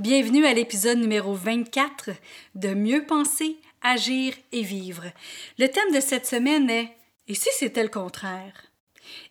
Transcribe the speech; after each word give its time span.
Bienvenue 0.00 0.46
à 0.46 0.54
l'épisode 0.54 0.96
numéro 0.96 1.34
24 1.34 2.08
de 2.54 2.72
Mieux 2.72 3.04
penser, 3.04 3.58
agir 3.82 4.32
et 4.50 4.62
vivre. 4.62 5.04
Le 5.58 5.68
thème 5.68 5.92
de 5.94 6.00
cette 6.00 6.26
semaine 6.26 6.70
est 6.70 6.96
Et 7.28 7.34
si 7.34 7.50
c'était 7.52 7.82
le 7.82 7.90
contraire? 7.90 8.54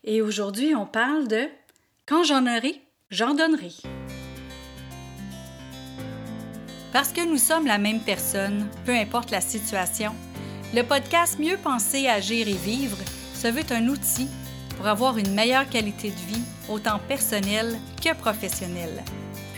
Et 0.03 0.21
aujourd'hui, 0.21 0.75
on 0.75 0.85
parle 0.85 1.27
de 1.27 1.47
Quand 2.05 2.23
j'en 2.23 2.43
aurai, 2.43 2.79
j'en 3.09 3.33
donnerai. 3.33 3.71
Parce 6.93 7.13
que 7.13 7.27
nous 7.27 7.39
sommes 7.39 7.65
la 7.65 7.79
même 7.79 8.01
personne, 8.01 8.70
peu 8.86 8.93
importe 8.93 9.31
la 9.31 9.41
situation, 9.41 10.13
le 10.75 10.83
podcast 10.83 11.39
Mieux 11.39 11.57
penser, 11.57 12.07
agir 12.07 12.47
et 12.47 12.54
vivre 12.54 12.97
se 13.33 13.47
veut 13.47 13.65
un 13.71 13.88
outil 13.88 14.27
pour 14.77 14.86
avoir 14.86 15.17
une 15.17 15.33
meilleure 15.33 15.67
qualité 15.67 16.11
de 16.11 16.31
vie, 16.31 16.43
autant 16.70 16.99
personnelle 17.07 17.75
que 18.04 18.13
professionnelle. 18.13 19.04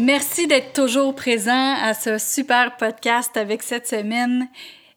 Merci 0.00 0.48
d'être 0.48 0.72
toujours 0.72 1.14
présent 1.14 1.74
à 1.80 1.94
ce 1.94 2.18
super 2.18 2.76
podcast 2.76 3.36
avec 3.36 3.62
cette 3.62 3.86
semaine. 3.86 4.48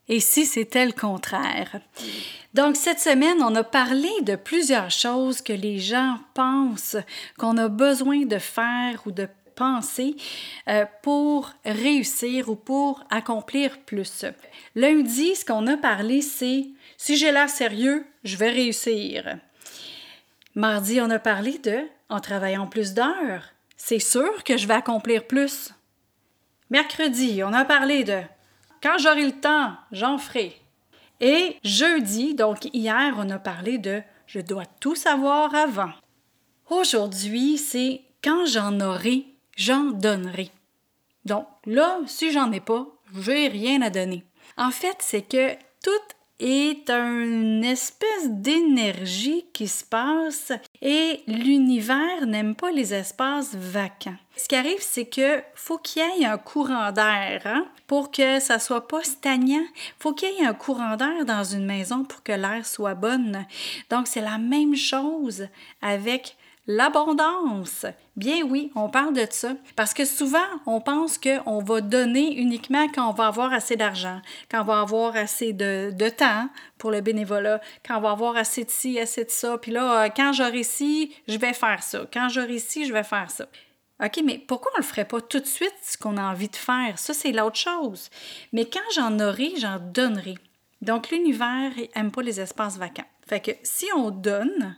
Et 0.07 0.19
si 0.19 0.45
c'était 0.45 0.87
le 0.87 0.91
contraire? 0.91 1.79
Donc, 2.55 2.75
cette 2.75 2.99
semaine, 2.99 3.37
on 3.41 3.53
a 3.55 3.63
parlé 3.63 4.09
de 4.23 4.35
plusieurs 4.35 4.89
choses 4.89 5.41
que 5.41 5.53
les 5.53 5.77
gens 5.77 6.17
pensent 6.33 6.97
qu'on 7.37 7.57
a 7.57 7.67
besoin 7.67 8.25
de 8.25 8.39
faire 8.39 9.03
ou 9.05 9.11
de 9.11 9.27
penser 9.55 10.15
euh, 10.67 10.85
pour 11.03 11.51
réussir 11.63 12.49
ou 12.49 12.55
pour 12.55 13.03
accomplir 13.11 13.77
plus. 13.81 14.25
Lundi, 14.75 15.35
ce 15.35 15.45
qu'on 15.45 15.67
a 15.67 15.77
parlé, 15.77 16.21
c'est 16.21 16.65
si 16.97 17.17
j'ai 17.17 17.31
l'air 17.31 17.49
sérieux, 17.49 18.03
je 18.23 18.37
vais 18.37 18.49
réussir. 18.49 19.37
Mardi, 20.55 20.99
on 21.01 21.09
a 21.11 21.19
parlé 21.19 21.59
de 21.59 21.81
en 22.09 22.19
travaillant 22.19 22.65
plus 22.65 22.93
d'heures, 22.93 23.51
c'est 23.77 23.99
sûr 23.99 24.43
que 24.43 24.57
je 24.57 24.67
vais 24.67 24.73
accomplir 24.73 25.25
plus. 25.25 25.71
Mercredi, 26.69 27.43
on 27.43 27.53
a 27.53 27.63
parlé 27.63 28.03
de 28.03 28.21
quand 28.83 28.97
j'aurai 28.97 29.25
le 29.25 29.39
temps, 29.39 29.75
j'en 29.91 30.17
ferai. 30.17 30.59
Et 31.19 31.57
jeudi, 31.63 32.35
donc 32.35 32.65
hier, 32.73 33.15
on 33.17 33.29
a 33.29 33.39
parlé 33.39 33.77
de 33.77 34.01
je 34.27 34.39
dois 34.39 34.65
tout 34.79 34.95
savoir 34.95 35.55
avant. 35.55 35.91
Aujourd'hui, 36.69 37.57
c'est 37.57 38.01
quand 38.23 38.45
j'en 38.45 38.79
aurai, 38.81 39.25
j'en 39.55 39.85
donnerai. 39.85 40.51
Donc 41.25 41.47
là, 41.65 41.99
si 42.05 42.31
j'en 42.31 42.51
ai 42.51 42.59
pas, 42.59 42.87
j'ai 43.15 43.47
rien 43.47 43.81
à 43.81 43.89
donner. 43.89 44.25
En 44.57 44.71
fait, 44.71 44.97
c'est 44.99 45.21
que 45.21 45.53
tout 45.83 46.15
est 46.39 46.89
une 46.89 47.63
espèce 47.63 48.29
d'énergie 48.29 49.45
qui 49.53 49.67
se 49.67 49.83
passe 49.83 50.51
et 50.81 51.21
l'univers 51.27 52.25
n'aime 52.27 52.55
pas 52.55 52.71
les 52.71 52.93
espaces 52.93 53.55
vacants. 53.55 54.15
Ce 54.35 54.47
qui 54.47 54.55
arrive, 54.55 54.81
c'est 54.81 55.07
que 55.07 55.41
faut 55.55 55.79
qu'il 55.79 56.03
y 56.19 56.23
ait 56.23 56.25
un 56.25 56.37
courant 56.37 56.91
d'air 56.91 57.41
hein, 57.45 57.65
pour 57.87 58.11
que 58.11 58.39
ça 58.39 58.59
soit 58.59 58.87
pas 58.87 59.03
stagnant. 59.03 59.65
Faut 59.99 60.13
qu'il 60.13 60.31
y 60.33 60.43
ait 60.43 60.45
un 60.45 60.53
courant 60.53 60.95
d'air 60.95 61.25
dans 61.25 61.43
une 61.43 61.65
maison 61.65 62.03
pour 62.03 62.21
que 62.21 62.33
l'air 62.33 62.65
soit 62.65 62.93
bonne. 62.93 63.45
Donc 63.89 64.07
c'est 64.07 64.21
la 64.21 64.37
même 64.37 64.75
chose 64.75 65.47
avec 65.81 66.37
L'abondance. 66.69 67.85
Bien 68.17 68.41
oui, 68.43 68.73
on 68.75 68.89
parle 68.89 69.13
de 69.13 69.25
ça. 69.29 69.53
Parce 69.77 69.93
que 69.93 70.03
souvent, 70.03 70.39
on 70.65 70.81
pense 70.81 71.17
qu'on 71.17 71.63
va 71.63 71.79
donner 71.79 72.35
uniquement 72.35 72.89
quand 72.89 73.09
on 73.09 73.13
va 73.13 73.27
avoir 73.27 73.53
assez 73.53 73.77
d'argent, 73.77 74.21
quand 74.51 74.61
on 74.61 74.65
va 74.65 74.81
avoir 74.81 75.15
assez 75.15 75.53
de, 75.53 76.09
temps 76.09 76.49
pour 76.77 76.91
le 76.91 76.99
bénévolat, 76.99 77.61
quand 77.87 77.97
on 77.97 78.01
va 78.01 78.11
avoir 78.11 78.35
assez 78.35 78.65
de 78.65 78.69
ci, 78.69 78.99
assez 78.99 79.23
de 79.23 79.29
ça. 79.29 79.57
Puis 79.57 79.71
là, 79.71 80.03
euh, 80.03 80.09
quand 80.13 80.33
j'aurai 80.33 80.63
ci, 80.63 81.15
je 81.29 81.37
vais 81.37 81.53
faire 81.53 81.81
ça. 81.81 82.05
Quand 82.11 82.27
j'aurai 82.27 82.59
ci, 82.59 82.85
je 82.85 82.91
vais 82.91 83.03
faire 83.03 83.31
ça. 83.31 83.47
OK, 84.03 84.21
mais 84.25 84.37
pourquoi 84.37 84.71
on 84.75 84.79
ne 84.79 84.83
le 84.83 84.87
ferait 84.87 85.05
pas 85.05 85.21
tout 85.21 85.39
de 85.39 85.45
suite 85.45 85.73
ce 85.81 85.97
qu'on 85.97 86.17
a 86.17 86.23
envie 86.23 86.49
de 86.49 86.55
faire? 86.57 86.99
Ça, 86.99 87.13
c'est 87.13 87.31
l'autre 87.31 87.57
chose. 87.57 88.09
Mais 88.51 88.65
quand 88.65 88.79
j'en 88.93 89.17
aurai, 89.21 89.53
j'en 89.57 89.79
donnerai. 89.79 90.35
Donc, 90.81 91.11
l'univers 91.11 91.71
n'aime 91.95 92.11
pas 92.11 92.21
les 92.21 92.41
espaces 92.41 92.77
vacants. 92.77 93.07
Fait 93.25 93.39
que 93.39 93.51
si 93.63 93.85
on 93.95 94.11
donne, 94.11 94.77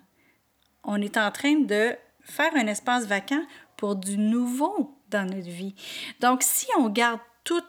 on 0.83 1.01
est 1.01 1.17
en 1.17 1.31
train 1.31 1.55
de 1.55 1.95
faire 2.21 2.55
un 2.55 2.67
espace 2.67 3.05
vacant 3.05 3.43
pour 3.77 3.95
du 3.95 4.17
nouveau 4.17 4.95
dans 5.09 5.25
notre 5.25 5.49
vie. 5.49 5.75
Donc, 6.19 6.43
si 6.43 6.67
on 6.77 6.89
garde 6.89 7.19
tout, 7.43 7.63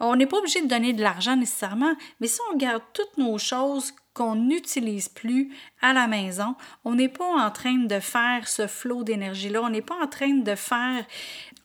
on 0.00 0.16
n'est 0.16 0.26
pas 0.26 0.38
obligé 0.38 0.62
de 0.62 0.66
donner 0.66 0.92
de 0.92 1.02
l'argent 1.02 1.36
nécessairement, 1.36 1.94
mais 2.20 2.26
si 2.26 2.40
on 2.52 2.56
garde 2.56 2.82
toutes 2.92 3.16
nos 3.18 3.38
choses 3.38 3.92
qu'on 4.12 4.34
n'utilise 4.34 5.08
plus 5.08 5.54
à 5.82 5.92
la 5.92 6.06
maison, 6.06 6.54
on 6.84 6.94
n'est 6.94 7.08
pas 7.08 7.46
en 7.46 7.50
train 7.50 7.78
de 7.78 8.00
faire 8.00 8.48
ce 8.48 8.66
flot 8.66 9.04
d'énergie-là, 9.04 9.62
on 9.62 9.70
n'est 9.70 9.82
pas 9.82 10.02
en 10.02 10.06
train 10.06 10.34
de 10.34 10.54
faire 10.54 11.04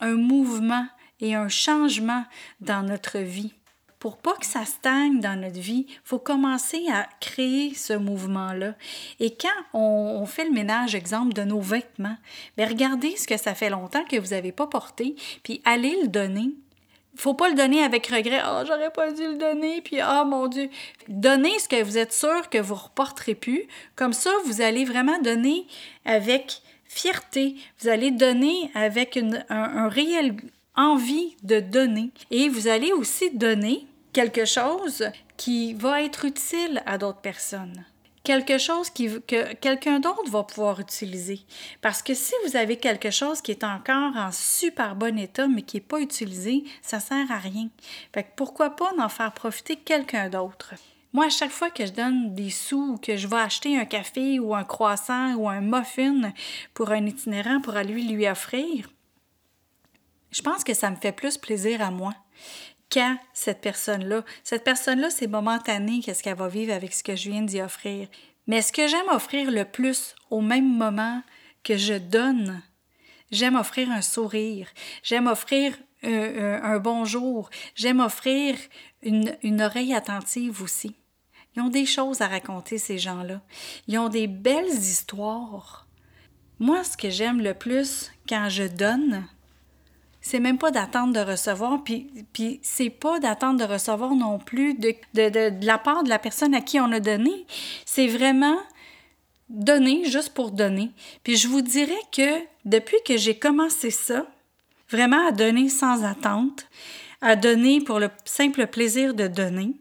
un 0.00 0.14
mouvement 0.14 0.86
et 1.20 1.34
un 1.34 1.48
changement 1.48 2.24
dans 2.60 2.82
notre 2.82 3.18
vie 3.18 3.54
pour 4.00 4.16
pas 4.16 4.32
que 4.32 4.46
ça 4.46 4.64
stagne 4.64 5.20
dans 5.20 5.38
notre 5.38 5.60
vie, 5.60 5.84
il 5.86 6.00
faut 6.04 6.18
commencer 6.18 6.86
à 6.90 7.06
créer 7.20 7.74
ce 7.74 7.92
mouvement-là. 7.92 8.74
Et 9.20 9.36
quand 9.36 9.78
on, 9.78 10.24
fait 10.24 10.46
le 10.46 10.52
ménage, 10.52 10.94
exemple, 10.94 11.34
de 11.34 11.42
nos 11.42 11.60
vêtements, 11.60 12.16
bien, 12.56 12.66
regardez 12.66 13.14
ce 13.16 13.26
que 13.26 13.36
ça 13.36 13.54
fait 13.54 13.68
longtemps 13.68 14.04
que 14.04 14.16
vous 14.16 14.28
n'avez 14.28 14.52
pas 14.52 14.66
porté, 14.66 15.14
puis 15.42 15.60
allez 15.66 16.00
le 16.00 16.08
donner. 16.08 16.50
faut 17.14 17.34
pas 17.34 17.50
le 17.50 17.54
donner 17.54 17.84
avec 17.84 18.06
regret. 18.06 18.40
Oh, 18.42 18.62
j'aurais 18.66 18.90
pas 18.90 19.12
dû 19.12 19.22
le 19.22 19.36
donner, 19.36 19.82
puis 19.82 19.98
oh 20.02 20.24
mon 20.24 20.48
Dieu. 20.48 20.70
Donnez 21.08 21.58
ce 21.58 21.68
que 21.68 21.82
vous 21.82 21.98
êtes 21.98 22.14
sûr 22.14 22.48
que 22.48 22.58
vous 22.58 22.76
reporterez 22.76 23.34
plus. 23.34 23.64
Comme 23.96 24.14
ça, 24.14 24.30
vous 24.46 24.62
allez 24.62 24.86
vraiment 24.86 25.20
donner 25.20 25.66
avec 26.06 26.62
fierté. 26.86 27.56
Vous 27.80 27.88
allez 27.88 28.12
donner 28.12 28.70
avec 28.74 29.16
une, 29.16 29.44
un 29.50 29.88
réel 29.90 30.36
envie 30.74 31.36
de 31.42 31.60
donner. 31.60 32.10
Et 32.30 32.48
vous 32.48 32.66
allez 32.66 32.92
aussi 32.92 33.30
donner 33.30 33.86
quelque 34.12 34.44
chose 34.44 35.10
qui 35.36 35.74
va 35.74 36.02
être 36.02 36.24
utile 36.24 36.82
à 36.86 36.98
d'autres 36.98 37.20
personnes 37.20 37.84
quelque 38.22 38.58
chose 38.58 38.90
que 38.90 39.54
quelqu'un 39.54 40.00
d'autre 40.00 40.30
va 40.30 40.42
pouvoir 40.42 40.80
utiliser. 40.80 41.40
Parce 41.80 42.02
que 42.02 42.14
si 42.14 42.32
vous 42.44 42.56
avez 42.56 42.76
quelque 42.76 43.10
chose 43.10 43.40
qui 43.40 43.50
est 43.50 43.64
encore 43.64 44.16
en 44.16 44.30
super 44.32 44.94
bon 44.94 45.18
état, 45.18 45.48
mais 45.48 45.62
qui 45.62 45.76
n'est 45.76 45.82
pas 45.82 46.00
utilisé, 46.00 46.64
ça 46.82 47.00
sert 47.00 47.30
à 47.30 47.38
rien. 47.38 47.68
Fait 48.14 48.24
que 48.24 48.30
pourquoi 48.36 48.70
pas 48.70 48.92
en 48.98 49.08
faire 49.08 49.32
profiter 49.32 49.76
quelqu'un 49.76 50.28
d'autre? 50.28 50.74
Moi, 51.12 51.26
à 51.26 51.30
chaque 51.30 51.50
fois 51.50 51.70
que 51.70 51.84
je 51.84 51.92
donne 51.92 52.34
des 52.34 52.50
sous 52.50 52.92
ou 52.92 52.96
que 52.98 53.16
je 53.16 53.26
vais 53.26 53.38
acheter 53.38 53.76
un 53.76 53.84
café 53.84 54.38
ou 54.38 54.54
un 54.54 54.62
croissant 54.62 55.34
ou 55.34 55.48
un 55.48 55.60
muffin 55.60 56.32
pour 56.72 56.92
un 56.92 57.04
itinérant 57.06 57.60
pour 57.60 57.74
aller 57.74 58.00
lui 58.00 58.28
offrir, 58.28 58.88
je 60.30 60.42
pense 60.42 60.62
que 60.62 60.74
ça 60.74 60.90
me 60.90 60.96
fait 60.96 61.10
plus 61.10 61.36
plaisir 61.36 61.82
à 61.82 61.90
moi 61.90 62.14
qu'à 62.90 63.16
cette 63.32 63.60
personne-là. 63.60 64.24
Cette 64.44 64.64
personne-là, 64.64 65.10
c'est 65.10 65.26
momentané 65.26 66.00
qu'est-ce 66.00 66.22
qu'elle 66.22 66.36
va 66.36 66.48
vivre 66.48 66.74
avec 66.74 66.92
ce 66.92 67.02
que 67.02 67.16
je 67.16 67.30
viens 67.30 67.42
d'y 67.42 67.62
offrir. 67.62 68.08
Mais 68.46 68.62
ce 68.62 68.72
que 68.72 68.86
j'aime 68.86 69.08
offrir 69.10 69.50
le 69.50 69.64
plus 69.64 70.14
au 70.28 70.40
même 70.40 70.68
moment 70.68 71.22
que 71.62 71.76
je 71.76 71.94
donne, 71.94 72.62
j'aime 73.30 73.56
offrir 73.56 73.90
un 73.90 74.02
sourire, 74.02 74.68
j'aime 75.02 75.28
offrir 75.28 75.78
un, 76.02 76.78
bonjour, 76.78 77.50
j'aime 77.74 78.00
offrir 78.00 78.56
une, 79.02 79.36
une 79.42 79.62
oreille 79.62 79.94
attentive 79.94 80.62
aussi. 80.62 80.96
Ils 81.54 81.62
ont 81.62 81.68
des 81.68 81.86
choses 81.86 82.20
à 82.20 82.28
raconter, 82.28 82.78
ces 82.78 82.98
gens-là. 82.98 83.40
Ils 83.86 83.98
ont 83.98 84.08
des 84.08 84.26
belles 84.26 84.68
histoires. 84.68 85.86
Moi, 86.58 86.84
ce 86.84 86.96
que 86.96 87.10
j'aime 87.10 87.40
le 87.40 87.54
plus 87.54 88.12
quand 88.28 88.48
je 88.48 88.64
donne, 88.64 89.26
c'est 90.20 90.40
même 90.40 90.58
pas 90.58 90.70
d'attendre 90.70 91.12
de 91.12 91.20
recevoir, 91.20 91.82
puis, 91.82 92.10
puis 92.32 92.60
c'est 92.62 92.90
pas 92.90 93.18
d'attendre 93.20 93.66
de 93.66 93.72
recevoir 93.72 94.14
non 94.14 94.38
plus 94.38 94.74
de, 94.74 94.94
de, 95.14 95.64
la 95.64 95.78
part 95.78 96.02
de 96.02 96.08
la 96.08 96.18
personne 96.18 96.54
à 96.54 96.60
qui 96.60 96.78
on 96.78 96.92
a 96.92 97.00
donné. 97.00 97.46
C'est 97.86 98.06
vraiment 98.06 98.58
donner 99.48 100.04
juste 100.04 100.34
pour 100.34 100.50
donner. 100.50 100.90
Puis 101.24 101.36
je 101.36 101.48
vous 101.48 101.62
dirais 101.62 101.92
que 102.12 102.40
depuis 102.64 102.98
que 103.06 103.16
j'ai 103.16 103.38
commencé 103.38 103.90
ça, 103.90 104.26
vraiment 104.90 105.26
à 105.26 105.32
donner 105.32 105.68
sans 105.68 106.04
attente, 106.04 106.66
à 107.22 107.36
donner 107.36 107.80
pour 107.80 107.98
le 107.98 108.10
simple 108.24 108.66
plaisir 108.66 109.14
de 109.14 109.26
donner, 109.26 109.74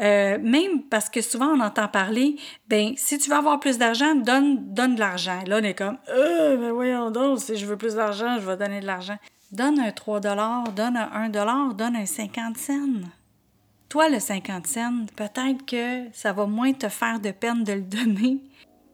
euh, 0.00 0.38
même 0.38 0.82
parce 0.84 1.08
que 1.08 1.20
souvent 1.20 1.48
on 1.48 1.60
entend 1.60 1.88
parler, 1.88 2.36
ben 2.66 2.92
si 2.96 3.18
tu 3.18 3.30
veux 3.30 3.36
avoir 3.36 3.60
plus 3.60 3.78
d'argent, 3.78 4.14
donne, 4.14 4.72
donne 4.74 4.94
de 4.94 5.00
l'argent. 5.00 5.40
Là, 5.46 5.60
on 5.60 5.64
est 5.64 5.74
comme, 5.74 5.98
euh, 6.08 6.56
ben 6.56 6.72
voyons 6.72 7.10
donc, 7.10 7.40
si 7.40 7.56
je 7.56 7.66
veux 7.66 7.76
plus 7.76 7.94
d'argent, 7.94 8.38
je 8.38 8.46
vais 8.46 8.56
donner 8.56 8.80
de 8.80 8.86
l'argent. 8.86 9.18
Donne 9.52 9.80
un 9.80 9.92
3 9.92 10.20
donne 10.20 10.38
un 10.38 11.12
1 11.12 11.28
donne 11.74 11.96
un 11.96 12.06
50 12.06 12.56
cents. 12.56 13.02
Toi, 13.90 14.08
le 14.08 14.18
50 14.18 14.66
cents, 14.66 15.04
peut-être 15.14 15.66
que 15.66 16.10
ça 16.14 16.32
va 16.32 16.46
moins 16.46 16.72
te 16.72 16.88
faire 16.88 17.20
de 17.20 17.32
peine 17.32 17.62
de 17.62 17.74
le 17.74 17.82
donner 17.82 18.38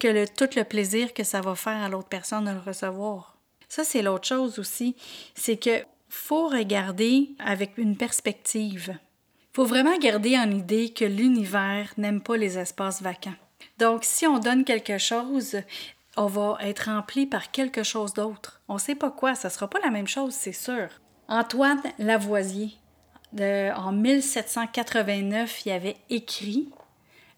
que 0.01 0.27
tout 0.27 0.51
le 0.57 0.65
plaisir 0.65 1.15
que 1.15 1.23
ça 1.23 1.41
va 1.41 1.55
faire 1.55 1.81
à 1.85 1.89
l'autre 1.89 2.09
personne 2.09 2.47
de 2.47 2.51
le 2.51 2.59
recevoir. 2.59 3.39
Ça, 3.69 3.85
c'est 3.85 4.03
l'autre 4.03 4.27
chose 4.27 4.59
aussi. 4.59 4.97
C'est 5.37 5.59
que 5.59 5.85
faut 6.09 6.49
regarder 6.49 7.31
avec 7.39 7.79
une 7.79 7.97
perspective. 7.97 8.99
faut 9.53 9.65
vraiment 9.65 9.97
garder 9.99 10.37
en 10.37 10.51
idée 10.51 10.89
que 10.91 11.05
l'univers 11.05 11.93
n'aime 11.99 12.21
pas 12.21 12.37
les 12.37 12.59
espaces 12.59 13.01
vacants. 13.01 13.37
Donc, 13.79 14.03
si 14.03 14.27
on 14.27 14.41
donne 14.41 14.65
quelque 14.65 14.99
chose, 14.99 15.57
on 16.19 16.27
va 16.27 16.59
être 16.61 16.91
rempli 16.91 17.27
par 17.27 17.53
quelque 17.53 17.85
chose 17.85 18.13
d'autre. 18.13 18.61
On 18.67 18.75
ne 18.75 18.79
sait 18.79 18.97
pas 18.97 19.11
quoi, 19.11 19.35
ça 19.37 19.49
ne 19.49 19.53
sera 19.53 19.71
pas 19.71 19.79
la 19.81 19.91
même 19.91 20.09
chose, 20.09 20.35
c'est 20.35 20.53
sûr. 20.53 20.89
Antoine 21.29 21.81
Lavoisier, 21.99 22.77
en 23.41 23.93
1789, 23.93 25.65
il 25.65 25.73
avait 25.73 25.97
écrit 26.11 26.69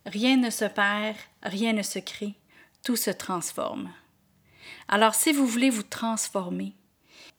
Rien 0.07 0.39
ne 0.39 0.49
se 0.49 0.65
perd, 0.65 1.17
rien 1.43 1.75
ne 1.75 1.83
se 1.83 1.99
crée, 1.99 2.35
tout 2.83 2.97
se 2.97 3.11
transforme. 3.11 3.91
Alors, 4.89 5.15
si 5.15 5.33
vous 5.33 5.47
voulez 5.47 5.69
vous 5.69 5.83
transformer, 5.83 6.73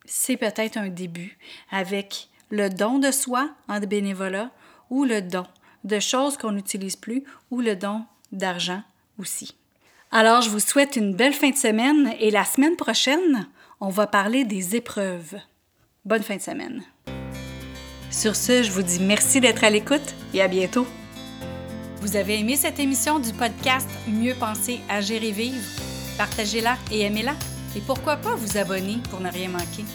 c'est 0.06 0.38
peut-être 0.38 0.78
un 0.78 0.90
début 0.90 1.40
avec 1.72 2.30
le 2.52 2.70
don 2.70 3.00
de 3.00 3.10
soi 3.10 3.50
en 3.68 3.80
bénévolat 3.80 4.52
ou 4.92 5.06
le 5.06 5.24
don 5.24 5.48
de 5.86 6.00
choses 6.00 6.38
qu'on 6.38 6.52
n'utilise 6.52 6.98
plus 6.98 7.24
ou 7.50 7.62
le 7.62 7.76
don 7.76 8.06
d'argent 8.32 8.84
aussi. 9.18 9.56
Alors, 10.14 10.42
je 10.42 10.50
vous 10.50 10.60
souhaite 10.60 10.98
une 10.98 11.14
belle 11.14 11.34
fin 11.34 11.52
de 11.52 11.56
semaine 11.56 12.14
et 12.20 12.32
la 12.32 12.44
semaine 12.44 12.76
prochaine, 12.76 13.48
on 13.80 13.88
va 13.88 14.08
parler 14.08 14.44
des 14.44 14.76
épreuves. 14.76 15.36
Bonne 16.04 16.22
fin 16.22 16.36
de 16.36 16.42
semaine. 16.42 16.84
Sur 18.10 18.36
ce, 18.36 18.62
je 18.62 18.72
vous 18.72 18.82
dis 18.82 19.00
merci 19.00 19.40
d'être 19.40 19.64
à 19.64 19.70
l'écoute 19.70 20.14
et 20.34 20.42
à 20.42 20.50
bientôt. 20.50 20.86
Vous 22.02 22.18
avez 22.18 22.38
aimé 22.38 22.58
cette 22.58 22.78
émission 22.78 23.20
du 23.20 23.32
podcast 23.32 23.88
Mieux 24.06 24.36
penser, 24.36 24.82
à 24.90 25.00
gérer 25.00 25.32
vivre? 25.32 25.64
Partagez-la 26.18 26.76
et 26.92 27.04
aimez-la. 27.04 27.36
Et 27.78 27.80
pourquoi 27.80 28.18
pas 28.18 28.36
vous 28.36 28.58
abonner 28.58 28.98
pour 29.10 29.22
ne 29.22 29.32
rien 29.32 29.48
manquer? 29.48 29.86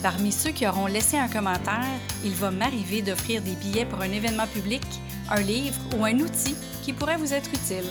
Parmi 0.00 0.30
ceux 0.30 0.50
qui 0.50 0.64
auront 0.64 0.86
laissé 0.86 1.18
un 1.18 1.28
commentaire, 1.28 1.82
il 2.24 2.34
va 2.34 2.52
m'arriver 2.52 3.02
d'offrir 3.02 3.42
des 3.42 3.56
billets 3.56 3.86
pour 3.86 4.00
un 4.00 4.12
événement 4.12 4.46
public, 4.46 4.84
un 5.28 5.40
livre 5.40 5.80
ou 5.98 6.04
un 6.04 6.20
outil 6.20 6.54
qui 6.84 6.92
pourrait 6.92 7.16
vous 7.16 7.34
être 7.34 7.50
utile. 7.52 7.90